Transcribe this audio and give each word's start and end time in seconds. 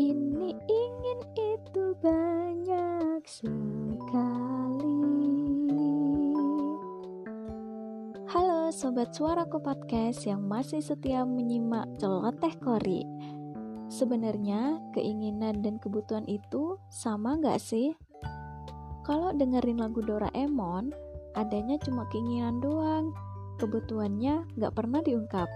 ini 0.00 0.56
ingin 0.64 1.20
itu 1.36 1.92
banyak 2.00 3.20
sekali 3.28 4.96
Halo 8.32 8.72
Sobat 8.72 9.12
Suaraku 9.12 9.60
Podcast 9.60 10.24
yang 10.24 10.48
masih 10.48 10.80
setia 10.80 11.28
menyimak 11.28 11.84
celoteh 12.00 12.56
kori 12.64 13.04
Sebenarnya 13.92 14.80
keinginan 14.96 15.60
dan 15.60 15.76
kebutuhan 15.76 16.24
itu 16.24 16.80
sama 16.88 17.36
nggak 17.36 17.60
sih? 17.60 17.92
Kalau 19.04 19.34
dengerin 19.36 19.82
lagu 19.82 19.98
Doraemon, 19.98 20.94
adanya 21.34 21.74
cuma 21.82 22.06
keinginan 22.08 22.62
doang, 22.62 23.10
kebutuhannya 23.58 24.46
nggak 24.54 24.72
pernah 24.78 25.02
diungkap. 25.02 25.50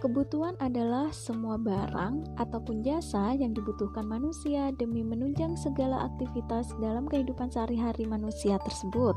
Kebutuhan 0.00 0.56
adalah 0.64 1.12
semua 1.12 1.60
barang 1.60 2.40
ataupun 2.40 2.80
jasa 2.80 3.36
yang 3.36 3.52
dibutuhkan 3.52 4.08
manusia 4.08 4.72
demi 4.80 5.04
menunjang 5.04 5.60
segala 5.60 6.08
aktivitas 6.08 6.72
dalam 6.80 7.04
kehidupan 7.04 7.52
sehari-hari 7.52 8.08
manusia 8.08 8.56
tersebut. 8.64 9.12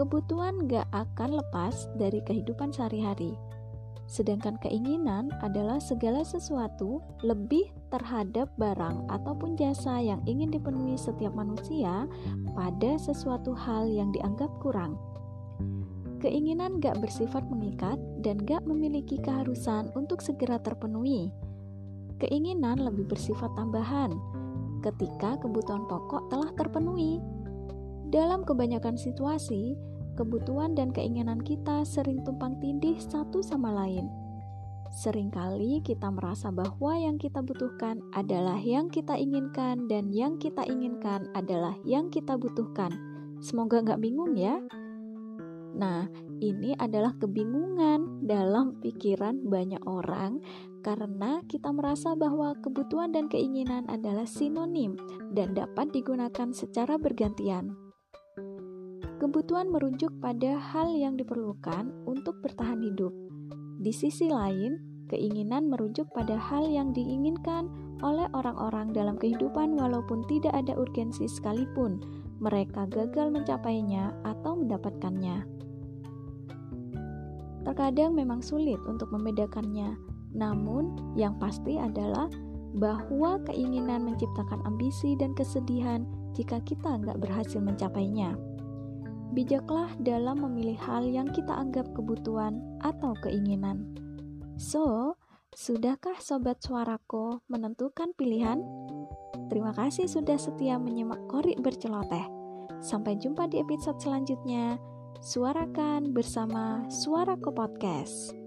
Kebutuhan 0.00 0.64
gak 0.64 0.88
akan 0.96 1.36
lepas 1.36 1.84
dari 2.00 2.24
kehidupan 2.24 2.72
sehari-hari. 2.72 3.36
Sedangkan 4.08 4.56
keinginan 4.64 5.28
adalah 5.44 5.76
segala 5.84 6.24
sesuatu 6.24 7.04
lebih 7.20 7.68
terhadap 7.92 8.48
barang 8.56 9.04
ataupun 9.12 9.52
jasa 9.60 10.00
yang 10.00 10.24
ingin 10.24 10.48
dipenuhi 10.48 10.96
setiap 10.96 11.36
manusia 11.36 12.08
pada 12.56 12.96
sesuatu 12.96 13.52
hal 13.52 13.84
yang 13.84 14.08
dianggap 14.16 14.48
kurang. 14.64 14.96
Keinginan 16.20 16.84
gak 16.84 17.00
bersifat 17.00 17.48
mengikat 17.48 17.96
dan 18.20 18.44
gak 18.44 18.60
memiliki 18.68 19.16
keharusan 19.24 19.88
untuk 19.96 20.20
segera 20.20 20.60
terpenuhi. 20.60 21.32
Keinginan 22.20 22.76
lebih 22.76 23.08
bersifat 23.08 23.48
tambahan 23.56 24.12
ketika 24.84 25.40
kebutuhan 25.40 25.88
pokok 25.88 26.28
telah 26.28 26.52
terpenuhi. 26.56 27.20
Dalam 28.12 28.44
kebanyakan 28.44 29.00
situasi, 29.00 29.76
kebutuhan 30.20 30.76
dan 30.76 30.92
keinginan 30.92 31.40
kita 31.40 31.88
sering 31.88 32.20
tumpang 32.20 32.60
tindih 32.60 33.00
satu 33.00 33.40
sama 33.40 33.72
lain. 33.72 34.04
Seringkali 34.90 35.86
kita 35.86 36.10
merasa 36.10 36.50
bahwa 36.50 36.98
yang 36.98 37.14
kita 37.14 37.40
butuhkan 37.40 38.02
adalah 38.10 38.58
yang 38.58 38.90
kita 38.90 39.14
inginkan 39.14 39.86
dan 39.86 40.10
yang 40.10 40.34
kita 40.36 40.66
inginkan 40.66 41.30
adalah 41.32 41.78
yang 41.86 42.10
kita 42.10 42.34
butuhkan. 42.34 42.90
Semoga 43.38 43.80
nggak 43.86 44.02
bingung 44.02 44.34
ya. 44.34 44.58
Nah, 45.70 46.10
ini 46.42 46.74
adalah 46.74 47.14
kebingungan 47.14 48.26
dalam 48.26 48.80
pikiran 48.82 49.46
banyak 49.46 49.80
orang 49.86 50.42
karena 50.80 51.44
kita 51.46 51.70
merasa 51.70 52.16
bahwa 52.16 52.56
kebutuhan 52.58 53.12
dan 53.12 53.28
keinginan 53.30 53.86
adalah 53.86 54.26
sinonim 54.26 54.96
dan 55.30 55.54
dapat 55.54 55.92
digunakan 55.94 56.50
secara 56.50 56.96
bergantian. 56.96 57.76
Kebutuhan 59.20 59.68
merujuk 59.68 60.16
pada 60.18 60.56
hal 60.56 60.96
yang 60.96 61.20
diperlukan 61.20 61.92
untuk 62.08 62.40
bertahan 62.40 62.80
hidup. 62.80 63.12
Di 63.76 63.92
sisi 63.92 64.32
lain, 64.32 64.80
keinginan 65.12 65.68
merujuk 65.68 66.08
pada 66.16 66.40
hal 66.40 66.64
yang 66.64 66.96
diinginkan 66.96 67.68
oleh 68.00 68.24
orang-orang 68.32 68.96
dalam 68.96 69.20
kehidupan 69.20 69.76
walaupun 69.76 70.24
tidak 70.24 70.56
ada 70.56 70.72
urgensi 70.72 71.28
sekalipun 71.28 72.00
mereka 72.40 72.88
gagal 72.88 73.28
mencapainya 73.28 74.16
atau 74.24 74.56
mendapatkannya. 74.56 75.59
Terkadang 77.66 78.16
memang 78.16 78.40
sulit 78.40 78.80
untuk 78.88 79.12
membedakannya, 79.12 79.94
namun 80.32 80.96
yang 81.18 81.36
pasti 81.36 81.76
adalah 81.76 82.30
bahwa 82.78 83.42
keinginan 83.50 84.06
menciptakan 84.06 84.62
ambisi 84.62 85.18
dan 85.18 85.34
kesedihan 85.34 86.06
jika 86.38 86.62
kita 86.62 87.02
nggak 87.02 87.18
berhasil 87.18 87.58
mencapainya. 87.58 88.38
Bijaklah 89.30 89.90
dalam 90.02 90.42
memilih 90.42 90.78
hal 90.82 91.06
yang 91.06 91.30
kita 91.30 91.54
anggap 91.54 91.86
kebutuhan 91.94 92.62
atau 92.82 93.14
keinginan. 93.22 93.94
So, 94.58 95.14
sudahkah 95.54 96.18
sobat 96.18 96.62
suaraku 96.62 97.38
menentukan 97.46 98.14
pilihan? 98.18 98.62
Terima 99.50 99.74
kasih 99.74 100.06
sudah 100.06 100.38
setia 100.38 100.78
menyimak 100.78 101.26
Korik 101.30 101.58
berceloteh. 101.62 102.26
Sampai 102.82 103.18
jumpa 103.18 103.50
di 103.50 103.62
episode 103.62 103.98
selanjutnya. 103.98 104.78
Suarakan 105.20 106.16
bersama 106.16 106.88
Suaraku 106.88 107.52
Podcast. 107.52 108.39